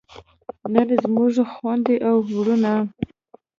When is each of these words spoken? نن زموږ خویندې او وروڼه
نن 0.73 0.89
زموږ 1.03 1.33
خویندې 1.51 1.95
او 2.07 2.15
وروڼه 2.35 2.73